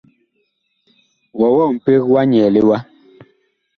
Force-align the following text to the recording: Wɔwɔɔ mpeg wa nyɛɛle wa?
Wɔwɔɔ 1.39 1.65
mpeg 1.75 2.01
wa 2.11 2.21
nyɛɛle 2.29 2.61
wa? 2.67 2.77